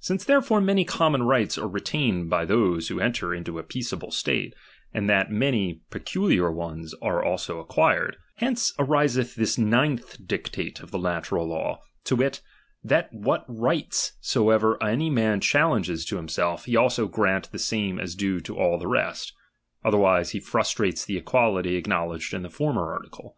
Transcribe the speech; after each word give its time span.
Since 0.00 0.24
therefore 0.26 0.60
many 0.60 0.84
common 0.84 1.22
rights 1.22 1.56
are 1.56 1.66
retained 1.66 2.28
by 2.28 2.44
those 2.44 2.88
who 2.88 3.00
enter 3.00 3.32
into 3.34 3.58
a 3.58 3.62
peaceable 3.62 4.10
state, 4.10 4.52
and 4.92 5.08
that 5.08 5.30
many 5.32 5.80
peculiar 5.88 6.52
ones 6.52 6.92
are 7.00 7.24
also 7.24 7.58
acquired, 7.58 8.18
hence 8.36 8.74
arigeth 8.78 9.34
this 9.34 9.56
ninth 9.56 10.26
dictate 10.26 10.80
of 10.80 10.90
the 10.90 10.98
natural 10.98 11.48
law, 11.48 11.80
to 12.04 12.16
wit, 12.16 12.42
that 12.84 13.14
what 13.14 13.46
rights 13.48 14.12
soever 14.20 14.76
any 14.82 15.08
man 15.08 15.40
challenges 15.40 16.04
to 16.04 16.16
himself, 16.16 16.66
he 16.66 16.76
also 16.76 17.08
grant 17.08 17.50
the 17.50 17.58
same 17.58 17.98
as 17.98 18.14
due 18.14 18.40
to 18.40 18.54
all 18.58 18.78
the 18.78 18.86
rest; 18.86 19.32
otherwise 19.82 20.32
he 20.32 20.38
frustrates 20.38 21.02
the 21.02 21.16
equality 21.16 21.80
acknow 21.80 22.10
ledged 22.10 22.34
in 22.34 22.42
the 22.42 22.50
former 22.50 22.92
article. 22.92 23.34